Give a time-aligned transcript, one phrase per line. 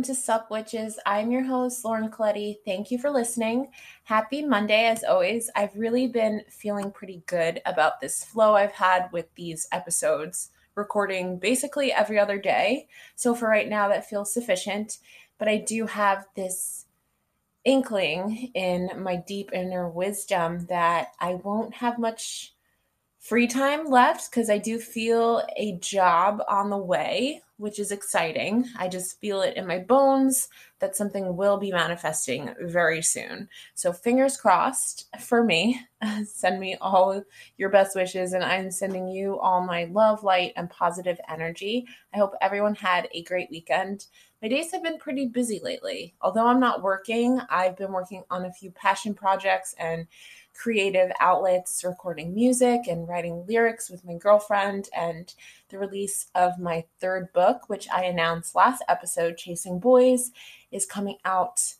[0.00, 0.98] Welcome to Sup Witches.
[1.04, 2.56] I'm your host, Lauren Colletti.
[2.64, 3.68] Thank you for listening.
[4.04, 5.50] Happy Monday, as always.
[5.54, 11.38] I've really been feeling pretty good about this flow I've had with these episodes, recording
[11.38, 12.88] basically every other day.
[13.14, 15.00] So for right now, that feels sufficient.
[15.36, 16.86] But I do have this
[17.66, 22.54] inkling in my deep inner wisdom that I won't have much
[23.20, 28.64] free time left because I do feel a job on the way, which is exciting.
[28.78, 33.50] I just feel it in my bones that something will be manifesting very soon.
[33.74, 35.78] So, fingers crossed for me.
[36.24, 37.22] Send me all
[37.58, 41.86] your best wishes, and I'm sending you all my love, light, and positive energy.
[42.14, 44.06] I hope everyone had a great weekend.
[44.40, 46.14] My days have been pretty busy lately.
[46.22, 50.06] Although I'm not working, I've been working on a few passion projects and
[50.54, 55.34] creative outlets, recording music and writing lyrics with my girlfriend, and
[55.68, 60.30] the release of my third book, which I announced last episode, Chasing Boys,
[60.70, 61.74] is coming out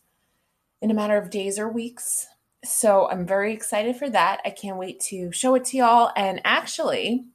[0.81, 2.27] in a matter of days or weeks.
[2.63, 4.41] So I'm very excited for that.
[4.45, 6.11] I can't wait to show it to y'all.
[6.15, 7.25] And actually,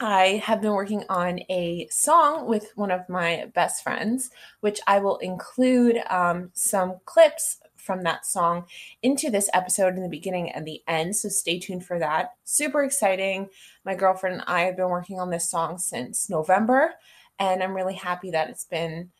[0.00, 4.30] I have been working on a song with one of my best friends,
[4.60, 8.66] which I will include um, some clips from that song
[9.02, 11.16] into this episode in the beginning and the end.
[11.16, 12.32] So stay tuned for that.
[12.44, 13.48] Super exciting.
[13.84, 16.94] My girlfriend and I have been working on this song since November,
[17.38, 19.10] and I'm really happy that it's been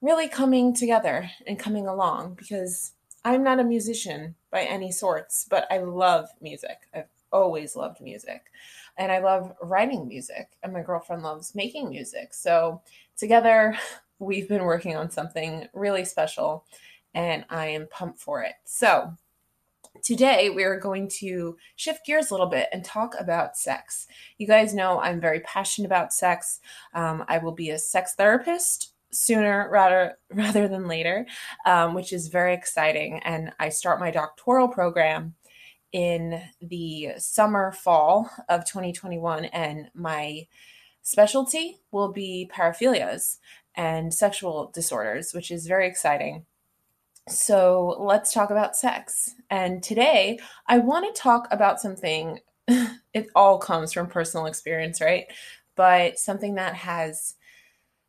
[0.00, 2.92] really coming together and coming along because
[3.24, 6.78] I'm not a musician by any sorts, but I love music.
[6.94, 8.44] I've always loved music.
[8.98, 12.32] And I love writing music, and my girlfriend loves making music.
[12.32, 12.80] So,
[13.16, 13.76] together,
[14.18, 16.64] we've been working on something really special
[17.16, 18.52] and I am pumped for it.
[18.64, 19.14] So,
[20.04, 24.06] today we are going to shift gears a little bit and talk about sex.
[24.38, 26.60] You guys know I'm very passionate about sex.
[26.94, 31.26] Um, I will be a sex therapist sooner rather rather than later,
[31.64, 33.20] um, which is very exciting.
[33.24, 35.34] And I start my doctoral program
[35.92, 40.46] in the summer fall of 2021, and my
[41.00, 43.38] specialty will be paraphilias
[43.74, 46.44] and sexual disorders, which is very exciting.
[47.28, 49.34] So let's talk about sex.
[49.50, 50.38] And today
[50.68, 52.38] I want to talk about something,
[52.68, 55.26] it all comes from personal experience, right?
[55.74, 57.34] But something that has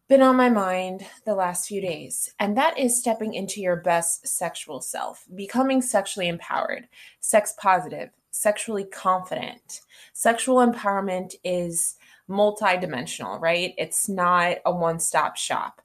[0.08, 4.26] been on my mind the last few days, and that is stepping into your best
[4.26, 6.88] sexual self, becoming sexually empowered,
[7.20, 9.82] sex positive, sexually confident.
[10.14, 11.96] Sexual empowerment is
[12.30, 13.74] multidimensional, right?
[13.78, 15.82] It's not a one stop shop.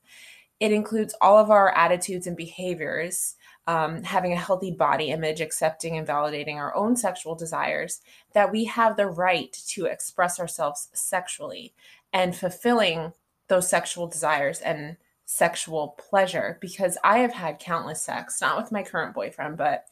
[0.63, 3.35] It includes all of our attitudes and behaviors,
[3.67, 8.01] um, having a healthy body image, accepting and validating our own sexual desires,
[8.33, 11.75] that we have the right to express ourselves sexually
[12.13, 13.13] and fulfilling
[13.49, 16.59] those sexual desires and sexual pleasure.
[16.61, 19.87] Because I have had countless sex, not with my current boyfriend, but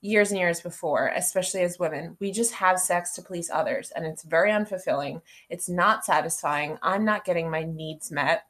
[0.00, 4.06] years and years before, especially as women, we just have sex to please others and
[4.06, 5.20] it's very unfulfilling.
[5.50, 6.78] It's not satisfying.
[6.80, 8.44] I'm not getting my needs met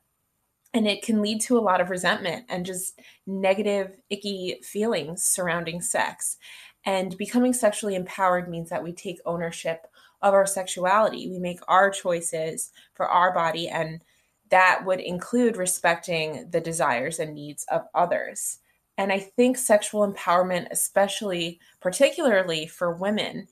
[0.75, 5.81] and it can lead to a lot of resentment and just negative icky feelings surrounding
[5.81, 6.37] sex.
[6.85, 9.87] And becoming sexually empowered means that we take ownership
[10.23, 11.29] of our sexuality.
[11.29, 14.03] We make our choices for our body and
[14.51, 18.59] that would include respecting the desires and needs of others.
[18.97, 23.47] And i think sexual empowerment especially particularly for women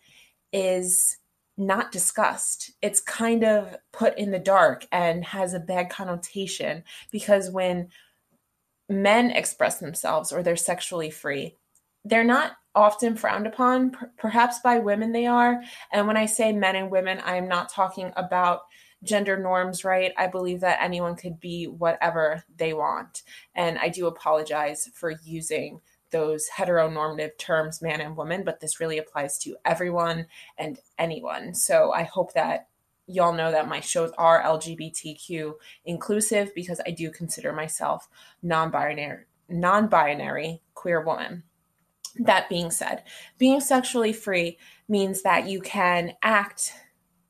[0.52, 1.18] is
[1.56, 2.72] not discussed.
[2.82, 7.88] It's kind of put in the dark and has a bad connotation because when
[8.88, 11.56] men express themselves or they're sexually free,
[12.04, 13.90] they're not often frowned upon.
[13.90, 15.62] P- perhaps by women they are.
[15.92, 18.62] And when I say men and women, I'm not talking about
[19.02, 20.12] gender norms, right?
[20.16, 23.22] I believe that anyone could be whatever they want.
[23.54, 25.80] And I do apologize for using
[26.10, 30.26] those heteronormative terms, man and woman, but this really applies to everyone
[30.58, 31.54] and anyone.
[31.54, 32.68] So I hope that
[33.06, 35.54] y'all know that my shows are LGBTQ
[35.84, 38.08] inclusive because I do consider myself
[38.42, 41.44] non-binary non-binary queer woman.
[42.18, 43.04] That being said,
[43.38, 44.58] being sexually free
[44.88, 46.72] means that you can act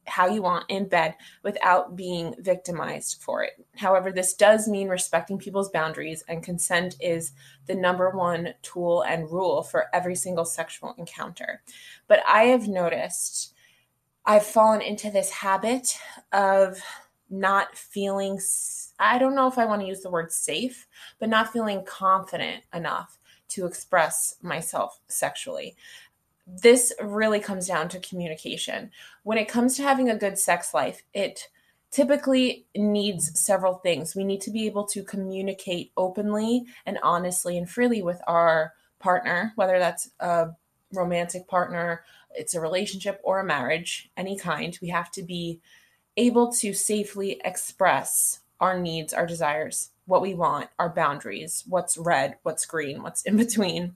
[0.07, 3.53] how you want in bed without being victimized for it.
[3.77, 7.33] However, this does mean respecting people's boundaries, and consent is
[7.67, 11.63] the number one tool and rule for every single sexual encounter.
[12.07, 13.53] But I have noticed
[14.25, 15.99] I've fallen into this habit
[16.33, 16.81] of
[17.31, 18.41] not feeling,
[18.99, 20.87] I don't know if I want to use the word safe,
[21.19, 23.19] but not feeling confident enough
[23.49, 25.77] to express myself sexually
[26.47, 28.91] this really comes down to communication.
[29.25, 31.49] When it comes to having a good sex life, it
[31.91, 34.15] typically needs several things.
[34.15, 39.53] We need to be able to communicate openly and honestly and freely with our partner,
[39.57, 40.49] whether that's a
[40.93, 42.05] romantic partner,
[42.35, 44.79] it's a relationship or a marriage, any kind.
[44.81, 45.61] We have to be
[46.17, 52.37] able to safely express our needs, our desires, what we want, our boundaries, what's red,
[52.43, 53.95] what's green, what's in between.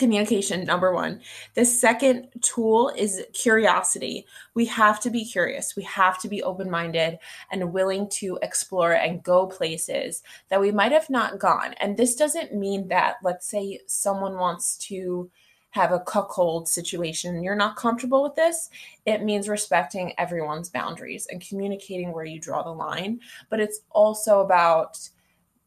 [0.00, 1.20] Communication, number one.
[1.52, 4.24] The second tool is curiosity.
[4.54, 5.76] We have to be curious.
[5.76, 7.18] We have to be open minded
[7.52, 11.74] and willing to explore and go places that we might have not gone.
[11.82, 15.30] And this doesn't mean that, let's say, someone wants to
[15.72, 18.70] have a cuckold situation you're not comfortable with this,
[19.04, 23.20] it means respecting everyone's boundaries and communicating where you draw the line.
[23.50, 25.10] But it's also about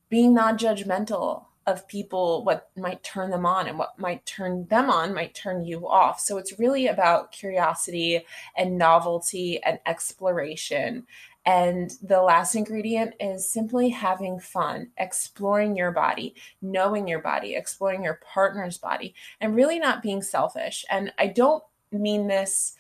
[0.10, 4.90] being non judgmental of people, what might turn them on and what might turn them
[4.90, 6.20] on might turn you off.
[6.20, 8.26] So it's really about curiosity
[8.58, 11.06] and novelty and exploration
[11.46, 18.04] and the last ingredient is simply having fun, exploring your body, knowing your body, exploring
[18.04, 20.86] your partner's body, and really not being selfish.
[20.90, 22.76] And I don't mean this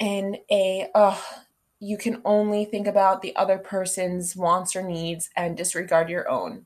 [0.00, 1.24] in a, oh,
[1.80, 6.64] you can only think about the other person's wants or needs and disregard your own.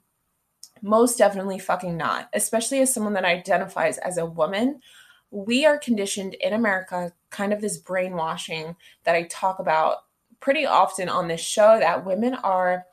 [0.82, 4.80] Most definitely fucking not, especially as someone that identifies as a woman.
[5.30, 9.98] We are conditioned in America, kind of this brainwashing that I talk about
[10.40, 12.84] pretty often on this show that women are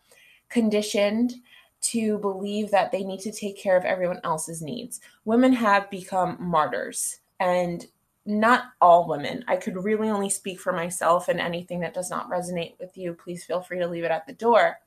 [0.49, 1.33] conditioned
[1.81, 5.01] to believe that they need to take care of everyone else's needs.
[5.25, 7.87] Women have become martyrs, and
[8.25, 9.43] not all women.
[9.47, 13.13] I could really only speak for myself, and anything that does not resonate with you,
[13.13, 14.79] please feel free to leave it at the door.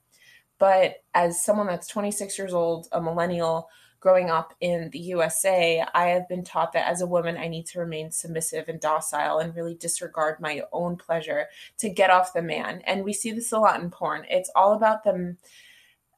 [0.63, 3.69] But as someone that's 26 years old, a millennial,
[3.99, 7.67] growing up in the USA, I have been taught that as a woman, I need
[7.67, 11.47] to remain submissive and docile and really disregard my own pleasure
[11.79, 12.81] to get off the man.
[12.87, 14.25] And we see this a lot in porn.
[14.31, 15.39] It's all about them.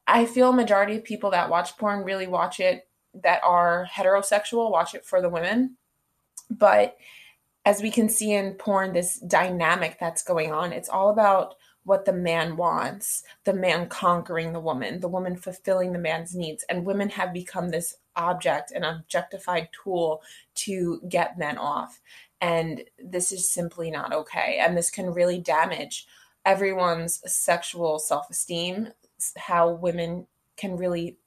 [0.05, 2.87] I feel majority of people that watch porn really watch it
[3.23, 5.75] that are heterosexual watch it for the women.
[6.51, 6.97] But
[7.65, 11.55] as we can see in porn, this dynamic that's going on, it's all about
[11.85, 16.65] what the man wants, the man conquering the woman, the woman fulfilling the man's needs.
[16.67, 20.21] And women have become this object, an objectified tool
[20.55, 22.01] to get men off.
[22.41, 24.57] And this is simply not okay.
[24.59, 26.07] And this can really damage
[26.43, 28.89] everyone's sexual self esteem,
[29.37, 30.27] how women
[30.57, 31.17] can really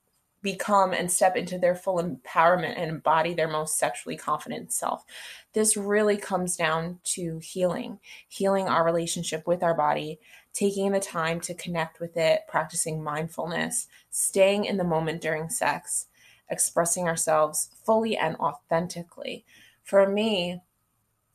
[0.43, 5.05] become and step into their full empowerment and embody their most sexually confident self.
[5.53, 10.21] This really comes down to healing, healing our relationship with our body,
[10.59, 16.07] taking the time to connect with it, practicing mindfulness, staying in the moment during sex,
[16.51, 19.45] expressing ourselves fully and authentically.
[19.85, 20.61] For me,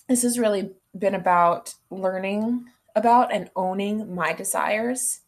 [0.10, 2.66] this has really been about learning
[2.96, 5.22] about and owning my desires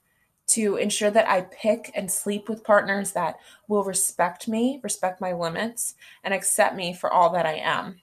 [0.48, 3.38] to ensure that I pick and sleep with partners that
[3.70, 8.02] will respect me, respect my limits, and accept me for all that I am.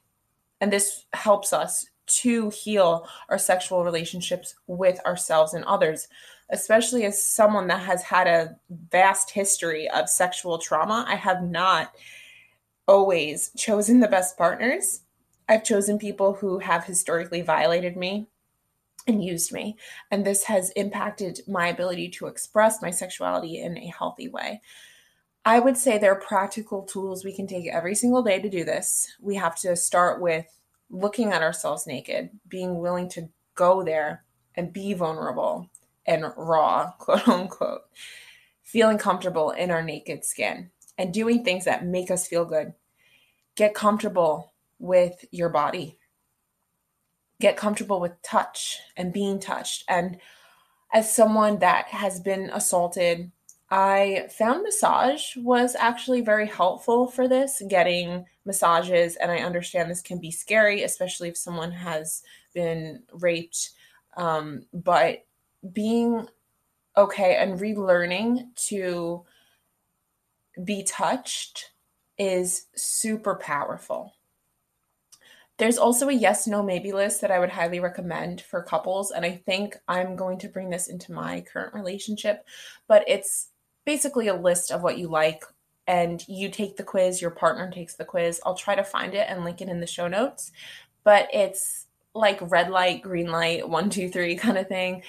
[0.60, 1.86] And this helps us
[2.20, 6.08] to heal our sexual relationships with ourselves and others,
[6.50, 8.56] especially as someone that has had a
[8.90, 11.04] vast history of sexual trauma.
[11.08, 11.94] I have not
[12.86, 15.00] always chosen the best partners.
[15.48, 18.26] I've chosen people who have historically violated me
[19.06, 19.76] and used me.
[20.10, 24.60] And this has impacted my ability to express my sexuality in a healthy way.
[25.44, 28.64] I would say there are practical tools we can take every single day to do
[28.64, 29.08] this.
[29.20, 30.46] We have to start with
[30.92, 35.68] looking at ourselves naked, being willing to go there and be vulnerable
[36.06, 37.82] and raw, quote unquote,
[38.62, 42.74] feeling comfortable in our naked skin and doing things that make us feel good.
[43.56, 45.98] Get comfortable with your body
[47.42, 49.84] get comfortable with touch and being touched.
[49.88, 50.18] And
[50.94, 53.32] as someone that has been assaulted,
[53.72, 59.16] I found massage was actually very helpful for this, getting massages.
[59.16, 63.70] And I understand this can be scary, especially if someone has been raped.
[64.14, 65.24] Um, but
[65.72, 66.28] being
[66.98, 69.24] okay and relearning to
[70.62, 71.70] be touched
[72.18, 74.12] is super powerful.
[75.56, 79.12] There's also a yes, no, maybe list that I would highly recommend for couples.
[79.12, 82.44] And I think I'm going to bring this into my current relationship,
[82.86, 83.48] but it's
[83.84, 85.44] basically a list of what you like.
[85.86, 88.40] And you take the quiz, your partner takes the quiz.
[88.46, 90.52] I'll try to find it and link it in the show notes.
[91.02, 95.02] But it's like red light, green light, one, two, three kind of thing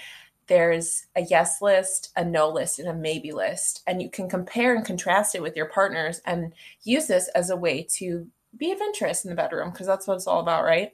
[0.47, 3.81] there's a yes list, a no list, and a maybe list.
[3.87, 6.53] And you can compare and contrast it with your partners and
[6.83, 10.27] use this as a way to be interest in the bedroom because that's what it's
[10.27, 10.91] all about, right?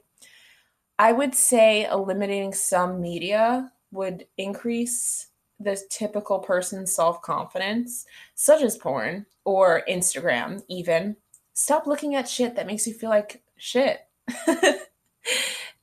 [0.98, 5.26] I would say eliminating some media would increase
[5.60, 11.16] the typical person's self confidence, such as porn or Instagram, even,
[11.52, 14.00] stop looking at shit that makes you feel like shit.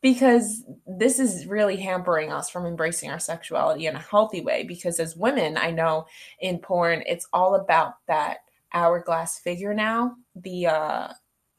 [0.02, 4.64] because this is really hampering us from embracing our sexuality in a healthy way.
[4.64, 6.06] Because as women, I know
[6.40, 8.38] in porn, it's all about that
[8.74, 11.08] hourglass figure now, the uh,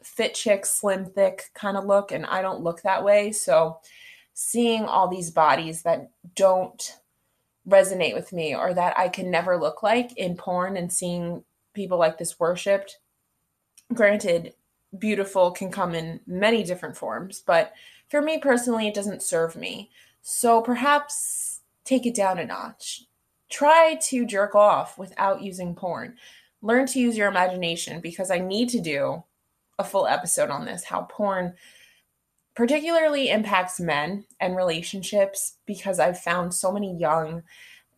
[0.03, 2.13] fit chick, slim, thick kind of look.
[2.13, 3.33] And I don't look that way.
[3.33, 3.79] So
[4.35, 6.97] seeing all these bodies that don't
[7.69, 11.45] resonate with me or that I can never look like in porn and seeing
[11.75, 12.99] people like this worshiped.
[13.93, 14.55] Granted,
[14.99, 17.73] beautiful can come in many different forms, but
[18.09, 19.91] for me personally, it doesn't serve me.
[20.23, 23.05] So perhaps take it down a notch.
[23.51, 26.17] Try to jerk off without using porn.
[26.61, 29.25] Learn to use your imagination because I need to do
[29.79, 31.55] a full episode on this how porn
[32.59, 37.45] particularly impacts men and relationships because I've found so many young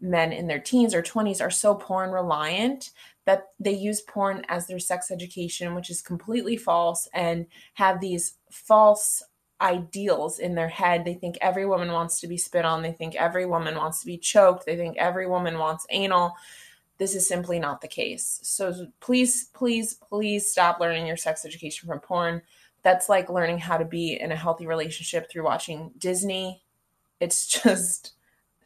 [0.03, 2.91] men in their teens or 20s are so porn reliant
[3.25, 8.35] that they use porn as their sex education, which is completely false, and have these
[8.51, 9.23] false
[9.63, 11.07] ideals in their head.
[11.07, 14.07] They think every woman wants to be spit on, they think every woman wants to
[14.07, 16.35] be choked, they think every woman wants anal.
[16.99, 18.41] This is simply not the case.
[18.43, 22.43] So please, please, please stop learning your sex education from porn
[22.83, 26.63] that's like learning how to be in a healthy relationship through watching Disney.
[27.21, 28.13] It's just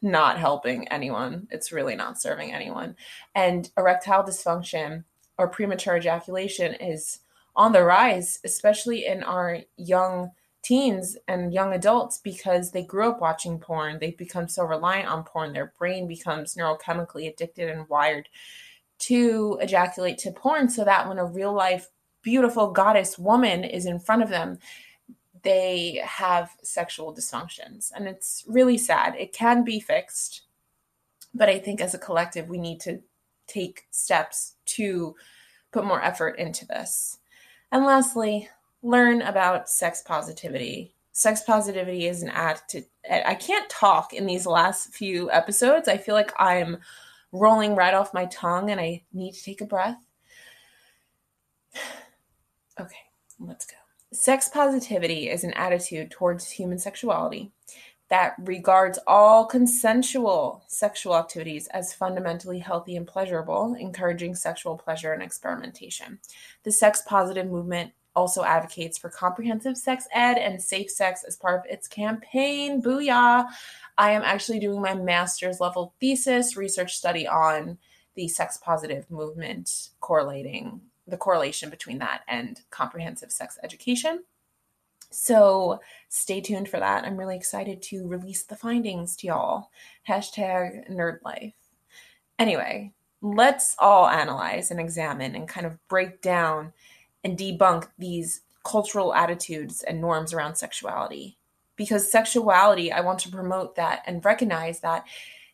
[0.01, 1.47] not helping anyone.
[1.51, 2.95] It's really not serving anyone.
[3.33, 5.03] And erectile dysfunction
[5.37, 7.19] or premature ejaculation is
[7.55, 10.31] on the rise, especially in our young
[10.61, 13.99] teens and young adults because they grew up watching porn.
[13.99, 15.53] They've become so reliant on porn.
[15.53, 18.27] Their brain becomes neurochemically addicted and wired
[18.97, 21.89] to ejaculate to porn so that when a real life
[22.25, 24.57] beautiful goddess woman is in front of them,
[25.43, 27.91] they have sexual dysfunctions.
[27.95, 29.15] And it's really sad.
[29.15, 30.41] It can be fixed,
[31.33, 32.99] but I think as a collective, we need to
[33.47, 35.15] take steps to
[35.71, 37.19] put more effort into this.
[37.71, 38.49] And lastly,
[38.81, 40.95] learn about sex positivity.
[41.11, 42.85] Sex positivity is an attitude.
[43.09, 45.87] I can't talk in these last few episodes.
[45.87, 46.77] I feel like I'm
[47.31, 49.97] rolling right off my tongue and I need to take a breath.
[52.79, 52.95] Okay,
[53.39, 53.75] let's go.
[54.11, 57.51] Sex positivity is an attitude towards human sexuality
[58.09, 65.23] that regards all consensual sexual activities as fundamentally healthy and pleasurable, encouraging sexual pleasure and
[65.23, 66.19] experimentation.
[66.63, 71.59] The sex positive movement also advocates for comprehensive sex ed and safe sex as part
[71.59, 72.81] of its campaign.
[72.81, 73.47] Booyah!
[73.97, 77.77] I am actually doing my master's level thesis research study on
[78.15, 84.23] the sex positive movement correlating the correlation between that and comprehensive sex education.
[85.11, 87.05] So stay tuned for that.
[87.05, 89.69] I'm really excited to release the findings to y'all.
[90.07, 91.53] Hashtag nerd life.
[92.37, 96.73] Anyway, let's all analyze and examine and kind of break down
[97.23, 101.37] and debunk these cultural attitudes and norms around sexuality.
[101.75, 105.05] Because sexuality, I want to promote that and recognize that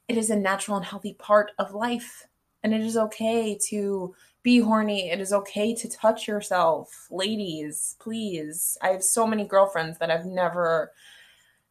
[0.07, 2.27] it is a natural and healthy part of life.
[2.63, 5.09] And it is okay to be horny.
[5.09, 7.07] It is okay to touch yourself.
[7.11, 8.77] Ladies, please.
[8.81, 10.91] I have so many girlfriends that have never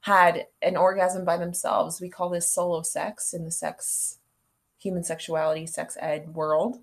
[0.01, 2.01] had an orgasm by themselves.
[2.01, 4.19] We call this solo sex in the sex,
[4.79, 6.79] human sexuality, sex ed world.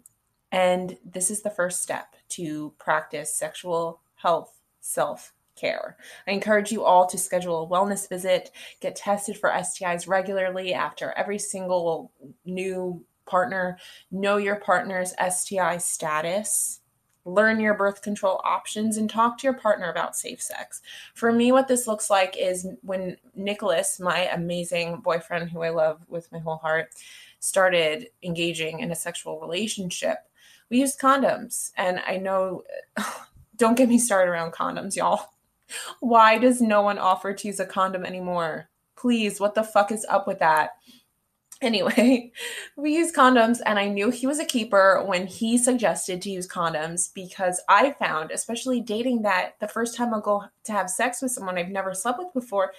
[0.52, 5.98] And this is the first step to practice sexual health self care.
[6.28, 11.12] I encourage you all to schedule a wellness visit, get tested for STIs regularly after
[11.14, 12.12] every single
[12.46, 13.78] new partner,
[14.12, 16.80] know your partner's STI status,
[17.26, 20.82] learn your birth control options, and talk to your partner about safe sex.
[21.14, 26.00] For me, what this looks like is when Nicholas, my amazing boyfriend who I love
[26.08, 26.90] with my whole heart,
[27.40, 30.18] started engaging in a sexual relationship,
[30.70, 31.72] we used condoms.
[31.78, 32.64] And I know,
[33.58, 35.34] don't get me started around condoms, y'all.
[36.00, 38.70] Why does no one offer to use a condom anymore?
[38.96, 40.72] Please, what the fuck is up with that?
[41.62, 42.32] Anyway,
[42.76, 46.48] we use condoms, and I knew he was a keeper when he suggested to use
[46.48, 51.22] condoms because I found, especially dating that the first time I go to have sex
[51.22, 52.74] with someone I've never slept with before,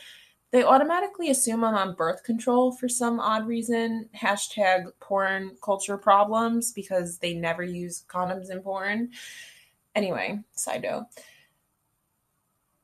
[0.50, 4.08] they automatically assume I'm on birth control for some odd reason.
[4.16, 9.10] Hashtag porn culture problems because they never use condoms in porn.
[9.94, 11.06] Anyway, side note.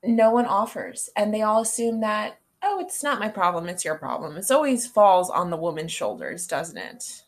[0.03, 3.97] No one offers, and they all assume that oh, it's not my problem, it's your
[3.97, 4.37] problem.
[4.37, 7.23] It always falls on the woman's shoulders, doesn't it?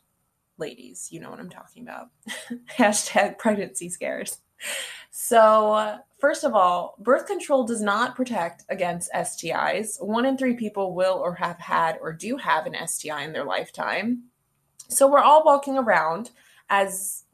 [0.58, 2.08] Ladies, you know what I'm talking about.
[2.78, 4.38] Hashtag pregnancy scares.
[5.10, 10.02] So, First of all, birth control does not protect against STIs.
[10.02, 13.44] One in three people will or have had or do have an STI in their
[13.44, 14.22] lifetime.
[14.88, 16.30] So we're all walking around
[16.70, 17.24] as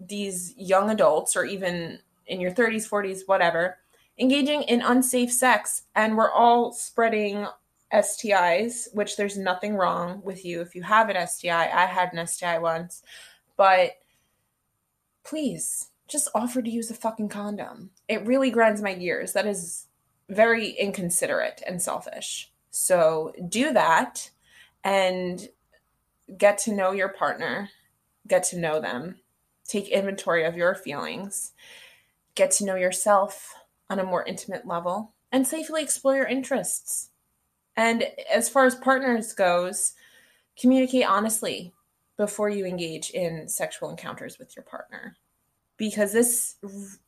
[0.00, 3.78] these young adults, or even in your 30s, 40s, whatever,
[4.20, 7.46] engaging in unsafe sex, and we're all spreading
[7.92, 11.70] STIs, which there's nothing wrong with you if you have an STI.
[11.70, 13.02] I had an STI once,
[13.56, 13.92] but
[15.24, 17.90] please just offer to use a fucking condom.
[18.08, 19.32] It really grinds my gears.
[19.32, 19.86] That is
[20.28, 22.52] very inconsiderate and selfish.
[22.70, 24.30] So do that
[24.84, 25.48] and
[26.36, 27.70] get to know your partner,
[28.28, 29.16] get to know them,
[29.66, 31.52] take inventory of your feelings,
[32.34, 33.54] get to know yourself
[33.90, 37.10] on a more intimate level, and safely explore your interests.
[37.76, 39.92] And as far as partners goes,
[40.58, 41.72] communicate honestly
[42.16, 45.16] before you engage in sexual encounters with your partner.
[45.76, 46.56] Because this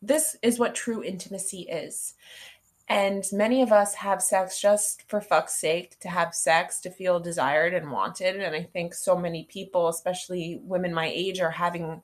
[0.01, 2.15] this is what true intimacy is.
[2.89, 7.21] And many of us have sex just for fuck's sake to have sex to feel
[7.21, 8.37] desired and wanted.
[8.37, 12.03] And i think so many people especially women my age are having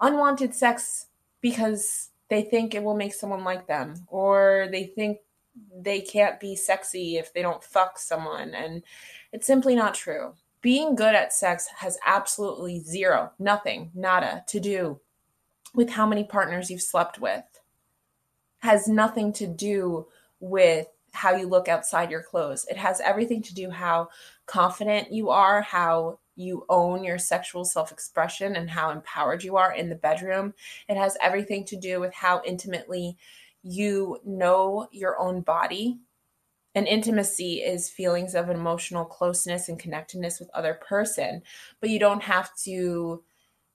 [0.00, 1.06] unwanted sex
[1.40, 5.18] because they think it will make someone like them or they think
[5.74, 8.82] they can't be sexy if they don't fuck someone and
[9.32, 15.00] it's simply not true being good at sex has absolutely zero nothing nada to do
[15.74, 17.44] with how many partners you've slept with
[18.58, 20.06] has nothing to do
[20.40, 22.66] with how you look outside your clothes.
[22.68, 24.08] It has everything to do how
[24.44, 29.88] confident you are, how you own your sexual self-expression and how empowered you are in
[29.88, 30.54] the bedroom.
[30.88, 33.16] It has everything to do with how intimately
[33.62, 35.98] you know your own body.
[36.74, 41.42] And intimacy is feelings of emotional closeness and connectedness with other person,
[41.80, 43.24] but you don't have to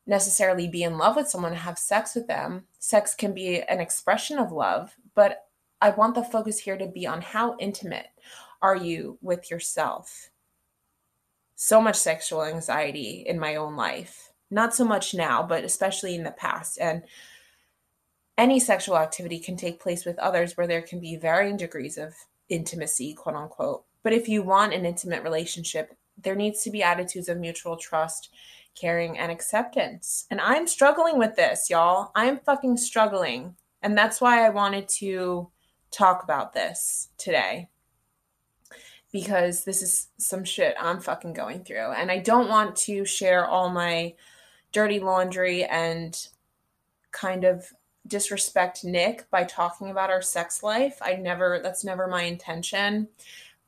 [0.05, 2.65] necessarily be in love with someone have sex with them.
[2.79, 5.45] Sex can be an expression of love, but
[5.81, 8.07] I want the focus here to be on how intimate
[8.61, 10.30] are you with yourself.
[11.63, 14.31] So much sexual anxiety in my own life.
[14.49, 16.79] Not so much now, but especially in the past.
[16.79, 17.03] And
[18.37, 22.15] any sexual activity can take place with others where there can be varying degrees of
[22.49, 23.83] intimacy, quote unquote.
[24.01, 28.29] But if you want an intimate relationship, there needs to be attitudes of mutual trust
[28.75, 30.25] caring, and acceptance.
[30.29, 32.11] And I'm struggling with this, y'all.
[32.15, 33.55] I'm fucking struggling.
[33.81, 35.49] And that's why I wanted to
[35.91, 37.67] talk about this today.
[39.11, 41.91] Because this is some shit I'm fucking going through.
[41.91, 44.15] And I don't want to share all my
[44.71, 46.17] dirty laundry and
[47.11, 47.65] kind of
[48.07, 50.97] disrespect Nick by talking about our sex life.
[51.01, 53.09] I never, that's never my intention.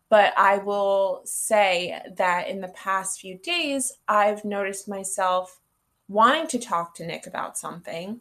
[0.09, 5.59] But I will say that in the past few days, I've noticed myself
[6.07, 8.19] wanting to talk to Nick about something.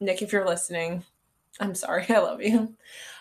[0.00, 1.04] Nick, if you're listening,
[1.60, 2.74] I'm sorry, I love you.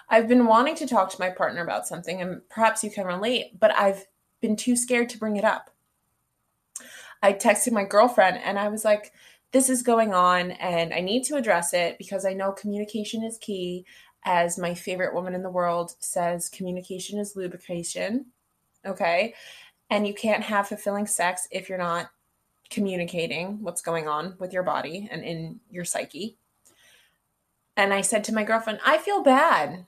[0.10, 3.60] I've been wanting to talk to my partner about something, and perhaps you can relate,
[3.60, 4.06] but I've
[4.42, 5.70] been too scared to bring it up.
[7.24, 9.14] I texted my girlfriend and I was like,
[9.54, 13.38] this is going on and I need to address it because I know communication is
[13.38, 13.86] key
[14.26, 18.26] as my favorite woman in the world says, communication is lubrication.
[18.86, 19.34] Okay.
[19.90, 22.10] And you can't have fulfilling sex if you're not
[22.70, 26.38] communicating what's going on with your body and in your psyche.
[27.78, 29.86] And I said to my girlfriend, I feel bad.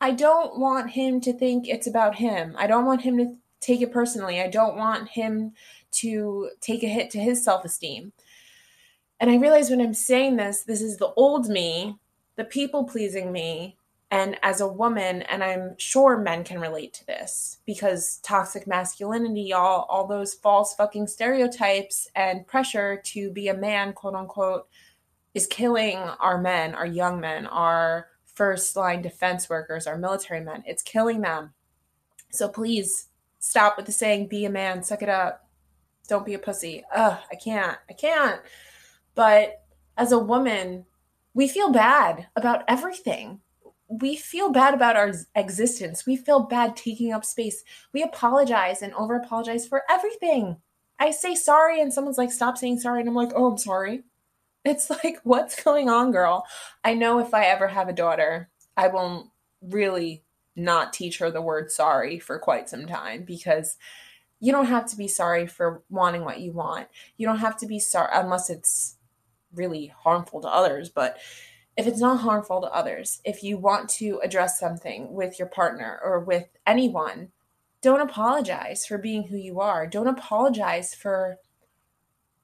[0.00, 2.54] I don't want him to think it's about him.
[2.58, 4.40] I don't want him to take it personally.
[4.40, 5.52] I don't want him
[5.92, 8.12] to take a hit to his self esteem.
[9.20, 11.96] And I realize when I'm saying this, this is the old me
[12.36, 13.76] the people pleasing me
[14.10, 19.42] and as a woman and i'm sure men can relate to this because toxic masculinity
[19.42, 24.66] y'all all those false fucking stereotypes and pressure to be a man quote unquote
[25.34, 30.62] is killing our men our young men our first line defense workers our military men
[30.66, 31.52] it's killing them
[32.30, 35.48] so please stop with the saying be a man suck it up
[36.08, 38.40] don't be a pussy ugh i can't i can't
[39.14, 39.62] but
[39.96, 40.84] as a woman
[41.34, 43.40] we feel bad about everything.
[43.88, 46.06] We feel bad about our existence.
[46.06, 47.64] We feel bad taking up space.
[47.92, 50.56] We apologize and over apologize for everything.
[51.00, 53.00] I say sorry, and someone's like, stop saying sorry.
[53.00, 54.04] And I'm like, oh, I'm sorry.
[54.64, 56.46] It's like, what's going on, girl?
[56.82, 59.28] I know if I ever have a daughter, I won't
[59.60, 60.24] really
[60.56, 63.76] not teach her the word sorry for quite some time because
[64.40, 66.88] you don't have to be sorry for wanting what you want.
[67.16, 68.96] You don't have to be sorry unless it's
[69.54, 71.18] really harmful to others, but
[71.76, 75.98] if it's not harmful to others, if you want to address something with your partner
[76.04, 77.32] or with anyone,
[77.82, 79.86] don't apologize for being who you are.
[79.86, 81.38] Don't apologize for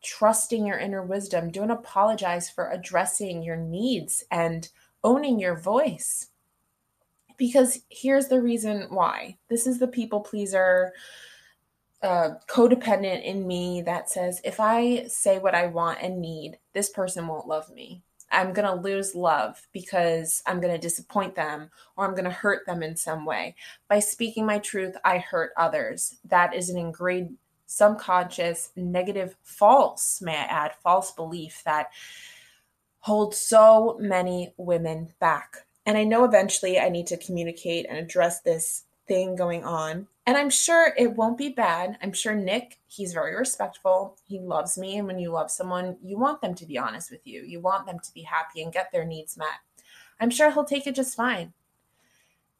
[0.03, 1.51] trusting your inner wisdom.
[1.51, 4.69] Don't apologize for addressing your needs and
[5.05, 6.29] owning your voice.
[7.37, 10.93] Because here's the reason why this is the people pleaser,
[12.03, 16.91] uh, codependent in me that says, if I say what I want and need, this
[16.91, 18.03] person won't love me.
[18.33, 22.31] I'm going to lose love because I'm going to disappoint them or I'm going to
[22.31, 23.57] hurt them in some way.
[23.89, 26.17] By speaking my truth, I hurt others.
[26.25, 27.37] That is an ingrained,
[27.71, 31.87] subconscious, negative, false, may I add, false belief that
[32.99, 35.59] holds so many women back.
[35.87, 40.09] And I know eventually I need to communicate and address this thing going on.
[40.27, 41.97] And I'm sure it won't be bad.
[42.03, 44.17] I'm sure Nick, he's very respectful.
[44.27, 44.99] He loves me.
[44.99, 47.43] And when you love someone, you want them to be honest with you.
[47.43, 49.61] You want them to be happy and get their needs met.
[50.19, 51.53] I'm sure he'll take it just fine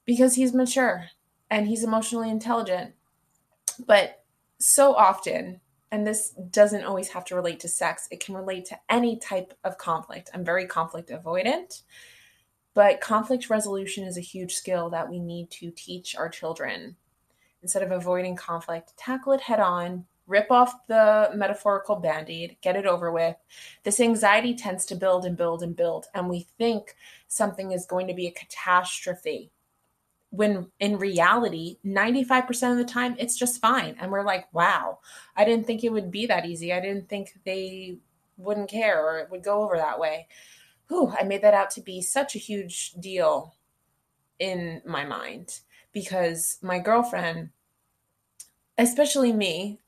[0.05, 1.07] because he's mature
[1.51, 2.95] and he's emotionally intelligent.
[3.85, 4.20] But
[4.61, 8.79] so often, and this doesn't always have to relate to sex, it can relate to
[8.89, 10.31] any type of conflict.
[10.33, 11.83] I'm very conflict avoidant.
[12.75, 16.97] But conflict resolution is a huge skill that we need to teach our children.
[17.63, 22.77] Instead of avoiding conflict, tackle it head on, rip off the metaphorical band aid, get
[22.77, 23.37] it over with.
[23.83, 26.95] This anxiety tends to build and build and build, and we think
[27.27, 29.51] something is going to be a catastrophe.
[30.31, 33.97] When in reality, 95% of the time, it's just fine.
[33.99, 35.01] And we're like, wow,
[35.37, 36.73] I didn't think it would be that easy.
[36.73, 37.99] I didn't think they
[38.37, 40.27] wouldn't care or it would go over that way
[40.91, 43.55] whew, I made that out to be such a huge deal
[44.39, 45.61] in my mind
[45.93, 47.51] because my girlfriend,
[48.77, 49.79] especially me,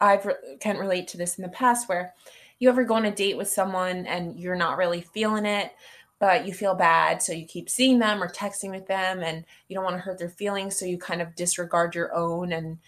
[0.00, 2.12] I re- can relate to this in the past where
[2.58, 5.72] you ever go on a date with someone and you're not really feeling it,
[6.22, 7.20] but you feel bad.
[7.20, 10.20] So you keep seeing them or texting with them and you don't want to hurt
[10.20, 10.78] their feelings.
[10.78, 12.78] So you kind of disregard your own and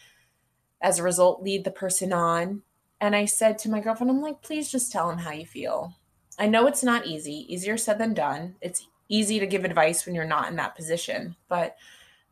[0.81, 2.62] as a result, lead the person on.
[3.01, 5.97] And I said to my girlfriend, I'm like, please just tell him how you feel.
[6.38, 8.55] I know it's not easy, easier said than done.
[8.61, 11.75] It's easy to give advice when you're not in that position, but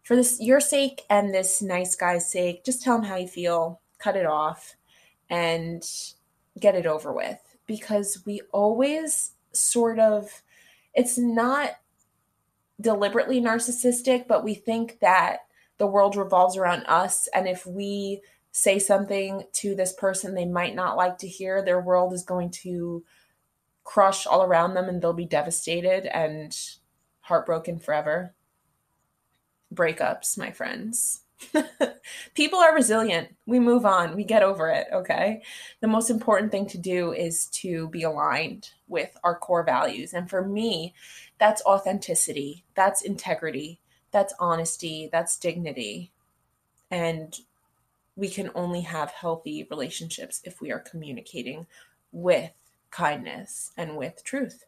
[0.04, 3.80] for this your sake and this nice guy's sake, just tell him how you feel,
[3.98, 4.76] cut it off
[5.28, 5.82] and
[6.60, 10.42] get it over with because we always sort of
[10.94, 11.70] it's not
[12.80, 15.40] deliberately narcissistic, but we think that
[15.78, 18.20] the world revolves around us and if we
[18.52, 22.50] say something to this person they might not like to hear, their world is going
[22.50, 23.02] to
[23.82, 26.56] crush all around them and they'll be devastated and
[27.22, 28.34] heartbroken forever.
[29.74, 31.21] Breakups, my friends.
[32.34, 33.34] People are resilient.
[33.46, 34.16] We move on.
[34.16, 35.42] We get over it, okay?
[35.80, 40.12] The most important thing to do is to be aligned with our core values.
[40.14, 40.94] And for me,
[41.38, 46.12] that's authenticity, that's integrity, that's honesty, that's dignity.
[46.90, 47.36] And
[48.16, 51.66] we can only have healthy relationships if we are communicating
[52.12, 52.52] with
[52.92, 54.64] kindness, and with truth.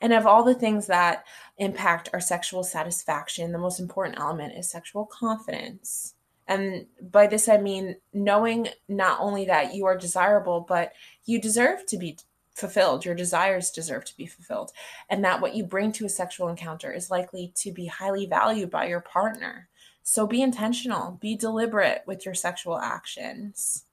[0.00, 1.24] And of all the things that
[1.58, 6.14] impact our sexual satisfaction, the most important element is sexual confidence.
[6.48, 10.92] And by this, I mean knowing not only that you are desirable, but
[11.24, 12.18] you deserve to be
[12.54, 13.04] fulfilled.
[13.04, 14.72] Your desires deserve to be fulfilled.
[15.10, 18.70] And that what you bring to a sexual encounter is likely to be highly valued
[18.70, 19.68] by your partner.
[20.02, 23.84] So be intentional, be deliberate with your sexual actions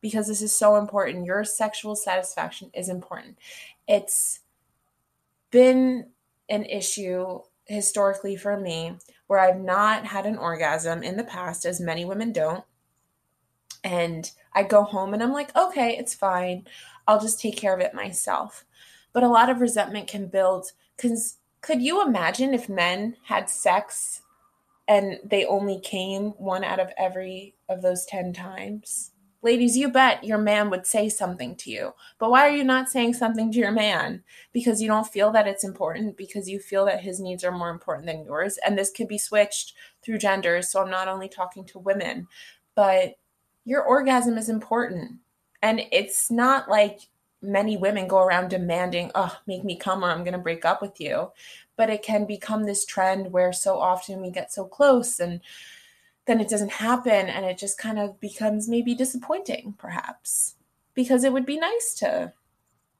[0.00, 1.26] because this is so important.
[1.26, 3.36] Your sexual satisfaction is important.
[3.86, 4.40] It's
[5.50, 6.06] been
[6.48, 11.80] an issue historically for me where I've not had an orgasm in the past, as
[11.80, 12.64] many women don't.
[13.84, 16.66] And I go home and I'm like, okay, it's fine.
[17.06, 18.64] I'll just take care of it myself.
[19.12, 24.22] But a lot of resentment can build because could you imagine if men had sex
[24.88, 29.12] and they only came one out of every of those 10 times?
[29.42, 31.94] Ladies, you bet your man would say something to you.
[32.18, 34.22] But why are you not saying something to your man?
[34.52, 37.70] Because you don't feel that it's important, because you feel that his needs are more
[37.70, 38.58] important than yours.
[38.66, 40.70] And this could be switched through genders.
[40.70, 42.26] So I'm not only talking to women,
[42.74, 43.14] but
[43.64, 45.20] your orgasm is important.
[45.62, 47.00] And it's not like
[47.42, 50.82] many women go around demanding, oh, make me come or I'm going to break up
[50.82, 51.30] with you.
[51.76, 55.40] But it can become this trend where so often we get so close and
[56.26, 60.54] then it doesn't happen and it just kind of becomes maybe disappointing perhaps
[60.94, 62.32] because it would be nice to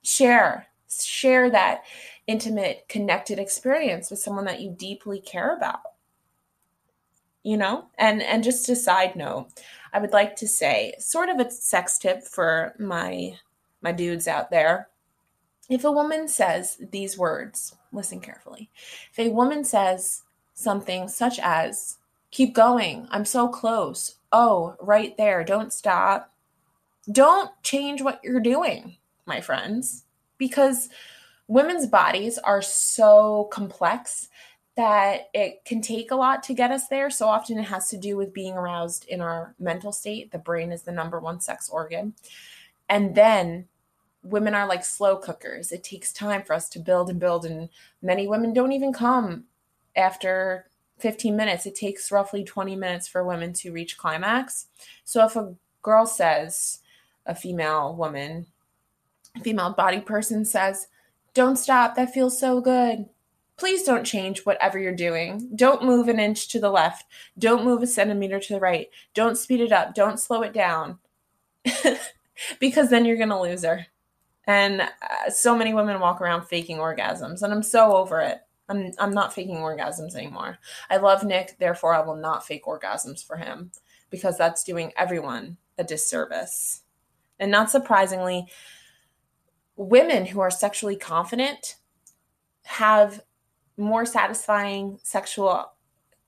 [0.03, 1.83] share share that
[2.27, 5.81] intimate connected experience with someone that you deeply care about
[7.43, 7.87] you know?
[7.99, 9.49] And and just a side note
[9.93, 13.33] i would like to say sort of a sex tip for my
[13.83, 14.89] my dudes out there.
[15.69, 18.71] If a woman says these words listen carefully.
[19.13, 20.23] If a woman says
[20.55, 21.99] something such as
[22.31, 23.09] Keep going.
[23.11, 24.17] I'm so close.
[24.33, 25.45] Oh, right there.
[25.45, 26.33] Don't stop.
[27.11, 30.05] Don't change what you're doing, my friends,
[30.39, 30.89] because
[31.49, 34.29] women's bodies are so complex
[34.77, 37.11] that it can take a lot to get us there.
[37.11, 40.31] So often it has to do with being aroused in our mental state.
[40.31, 42.15] The brain is the number one sex organ.
[42.89, 43.67] And then
[44.23, 45.73] women are like slow cookers.
[45.73, 47.45] It takes time for us to build and build.
[47.45, 47.69] And
[48.01, 49.45] many women don't even come
[49.97, 50.70] after
[51.01, 51.67] 15 minutes.
[51.67, 54.67] It takes roughly 20 minutes for women to reach climax.
[55.05, 56.81] So if a girl says,
[57.27, 58.47] a female woman,
[59.43, 60.89] female body person says,
[61.35, 63.07] Don't stop, that feels so good.
[63.57, 65.51] Please don't change whatever you're doing.
[65.55, 67.05] Don't move an inch to the left.
[67.39, 68.89] Don't move a centimeter to the right.
[69.13, 69.95] Don't speed it up.
[69.95, 70.99] Don't slow it down.
[72.59, 73.87] because then you're going to lose her.
[74.47, 78.41] And uh, so many women walk around faking orgasms, and I'm so over it.
[78.71, 80.59] I'm, I'm not faking orgasms anymore.
[80.89, 83.73] I love Nick, therefore, I will not fake orgasms for him
[84.09, 86.83] because that's doing everyone a disservice.
[87.39, 88.47] And not surprisingly,
[89.77, 91.77] women who are sexually confident
[92.65, 93.23] have
[93.77, 95.73] more satisfying sexual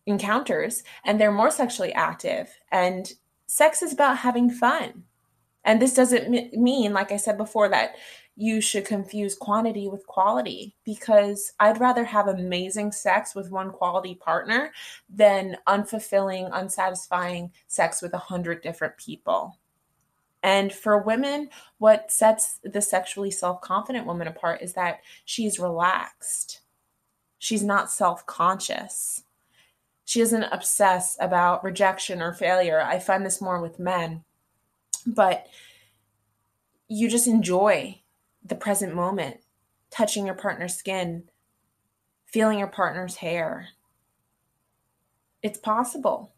[0.07, 2.49] encounters and they're more sexually active.
[2.73, 3.13] And
[3.47, 5.05] sex is about having fun.
[5.65, 7.95] And this doesn't mean, like I said before, that
[8.37, 14.15] you should confuse quantity with quality because I'd rather have amazing sex with one quality
[14.15, 14.73] partner
[15.11, 19.59] than unfulfilling, unsatisfying sex with a hundred different people.
[20.43, 26.63] And for women, what sets the sexually self confident woman apart is that she's relaxed.
[27.39, 29.25] She's not self conscious.
[30.05, 32.81] She doesn't obsess about rejection or failure.
[32.81, 34.25] I find this more with men.
[35.07, 35.47] But
[36.89, 38.02] you just enjoy
[38.45, 39.39] the present moment,
[39.91, 41.25] touching your partner's skin,
[42.27, 43.69] feeling your partner's hair.
[45.43, 46.33] It's possible.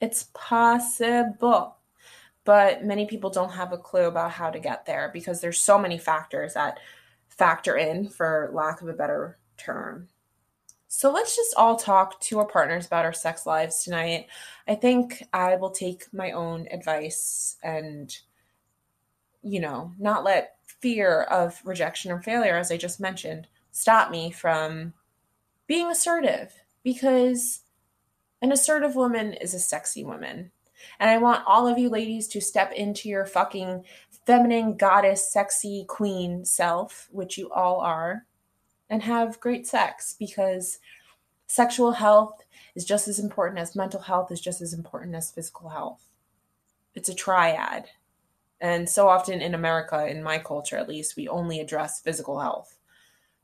[0.00, 1.76] It's possible
[2.44, 5.78] but many people don't have a clue about how to get there because there's so
[5.78, 6.78] many factors that
[7.28, 10.08] factor in for lack of a better term.
[10.88, 14.26] So let's just all talk to our partners about our sex lives tonight.
[14.66, 18.14] I think I will take my own advice and
[19.42, 24.30] you know, not let fear of rejection or failure as I just mentioned stop me
[24.30, 24.94] from
[25.66, 27.60] being assertive because
[28.42, 30.50] an assertive woman is a sexy woman
[30.98, 33.84] and I want all of you ladies to step into your fucking
[34.26, 38.26] feminine, goddess, sexy queen self, which you all are,
[38.88, 40.78] and have great sex because
[41.46, 45.68] sexual health is just as important as mental health, is just as important as physical
[45.68, 46.04] health.
[46.94, 47.86] It's a triad.
[48.60, 52.76] And so often in America, in my culture at least, we only address physical health.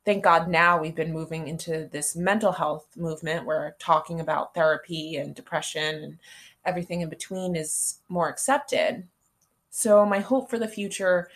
[0.04, 3.46] Thank God now we've been moving into this mental health movement.
[3.46, 6.18] We're talking about therapy and depression and
[6.64, 9.08] everything in between is more accepted.
[9.70, 11.28] So, my hope for the future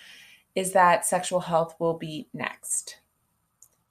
[0.54, 2.98] is that sexual health will be next.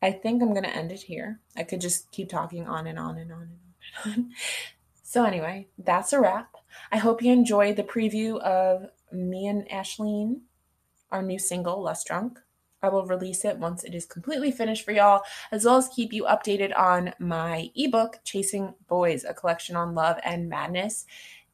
[0.01, 1.39] I think I'm going to end it here.
[1.57, 3.51] I could just keep talking on and on and on and
[4.05, 4.31] on and on.
[5.03, 6.55] so, anyway, that's a wrap.
[6.91, 10.41] I hope you enjoyed the preview of me and Ashleen,
[11.11, 12.39] our new single, Less Drunk.
[12.81, 16.13] I will release it once it is completely finished for y'all, as well as keep
[16.13, 21.05] you updated on my ebook, Chasing Boys, a collection on love and madness.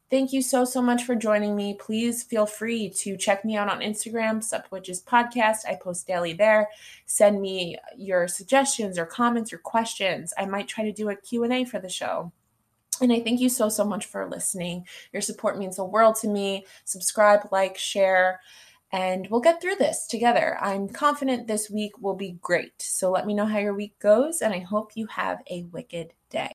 [0.08, 1.74] Thank you so, so much for joining me.
[1.74, 5.66] Please feel free to check me out on Instagram, Sup Witches Podcast.
[5.68, 6.68] I post daily there.
[7.06, 10.32] Send me your suggestions or comments or questions.
[10.38, 12.30] I might try to do a Q&A for the show.
[13.00, 14.86] And I thank you so, so much for listening.
[15.12, 16.66] Your support means the world to me.
[16.84, 18.40] Subscribe, like, share
[18.92, 20.56] and we'll get through this together.
[20.60, 22.80] I'm confident this week will be great.
[22.80, 26.12] So let me know how your week goes, and I hope you have a wicked
[26.30, 26.52] day.